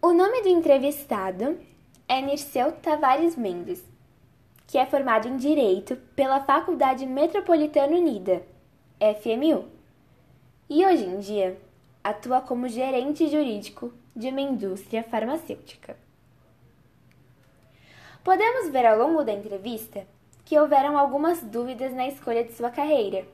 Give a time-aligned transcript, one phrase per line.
[0.00, 1.58] O nome do entrevistado
[2.06, 3.82] é Nirceu Tavares Mendes,
[4.64, 8.40] que é formado em Direito pela Faculdade Metropolitana Unida,
[9.20, 9.64] FMU,
[10.70, 11.60] e hoje em dia
[12.02, 15.96] atua como gerente jurídico de uma indústria farmacêutica.
[18.22, 20.06] Podemos ver ao longo da entrevista
[20.44, 23.26] que houveram algumas dúvidas na escolha de sua carreira,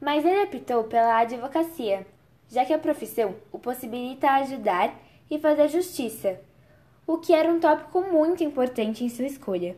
[0.00, 2.06] mas ele optou pela advocacia,
[2.48, 6.38] já que a profissão o possibilita ajudar e fazer justiça,
[7.06, 9.74] o que era um tópico muito importante em sua escolha,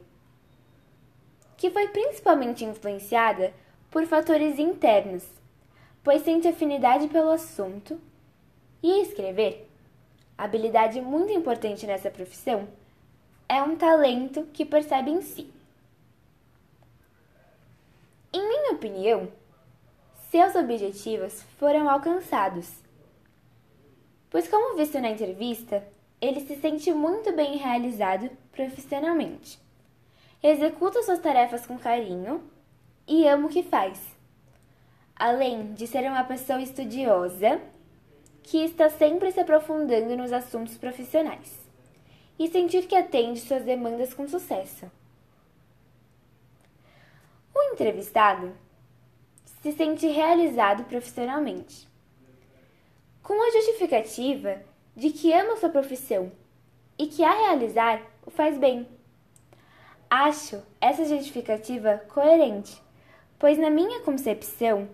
[1.57, 3.55] que foi principalmente influenciada
[3.89, 5.25] por fatores internos,
[6.03, 8.01] pois sente afinidade pelo assunto
[8.83, 9.71] e escrever.
[10.37, 12.67] Habilidade muito importante nessa profissão
[13.49, 15.49] é um talento que percebe em si.
[18.33, 19.29] Em minha opinião,
[20.33, 22.84] seus objetivos foram alcançados.
[24.35, 25.87] Pois, como visto na entrevista,
[26.21, 29.61] ele se sente muito bem realizado profissionalmente.
[30.43, 32.43] Executa suas tarefas com carinho
[33.07, 34.03] e ama o que faz.
[35.15, 37.61] Além de ser uma pessoa estudiosa
[38.43, 41.57] que está sempre se aprofundando nos assuntos profissionais
[42.37, 44.91] e sentir que atende suas demandas com sucesso.
[47.55, 48.53] O entrevistado
[49.63, 51.94] se sente realizado profissionalmente,
[53.25, 54.61] com a justificativa
[54.95, 56.31] de que ama sua profissão
[56.99, 58.87] e que a realizar o faz bem.
[60.11, 62.81] Acho essa justificativa coerente,
[63.39, 64.89] pois, na minha concepção,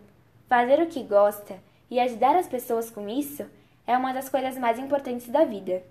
[0.48, 1.59] fazer o que gosta
[1.91, 3.45] e ajudar as pessoas com isso
[3.84, 5.83] é uma das coisas mais importantes da vida.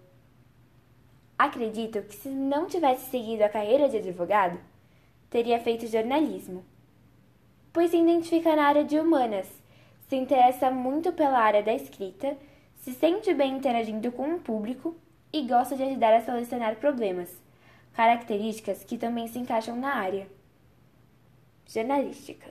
[1.38, 4.58] Acredito que se não tivesse seguido a carreira de advogado,
[5.30, 6.64] teria feito jornalismo,
[7.74, 9.59] pois se identifica na área de humanas,
[10.10, 12.36] se interessa muito pela área da escrita,
[12.78, 14.98] se sente bem interagindo com o público
[15.32, 17.30] e gosta de ajudar a solucionar problemas,
[17.94, 20.28] características que também se encaixam na área
[21.68, 22.48] jornalística.